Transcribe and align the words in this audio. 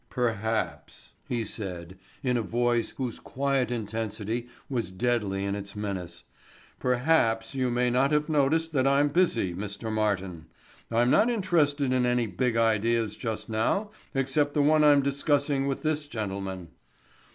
"Perhaps," 0.09 1.11
he 1.27 1.45
said 1.45 1.95
in 2.23 2.35
a 2.35 2.41
voice 2.41 2.89
whose 2.97 3.19
quiet 3.19 3.69
intensity 3.69 4.49
was 4.67 4.89
deadly 4.89 5.45
in 5.45 5.53
its 5.55 5.75
menace, 5.75 6.23
"perhaps 6.79 7.53
you 7.53 7.69
may 7.69 7.91
not 7.91 8.11
have 8.11 8.27
noticed 8.27 8.71
that 8.73 8.87
I'm 8.87 9.09
busy, 9.09 9.53
Mr. 9.53 9.91
Martin. 9.91 10.47
I'm 10.89 11.11
not 11.11 11.29
interested 11.29 11.93
in 11.93 12.07
any 12.07 12.25
big 12.25 12.57
ideas 12.57 13.15
just 13.15 13.47
now 13.47 13.91
except 14.15 14.55
the 14.55 14.63
one 14.63 14.83
I'm 14.83 15.03
discussing 15.03 15.67
with 15.67 15.83
this 15.83 16.07
gentleman." 16.07 16.69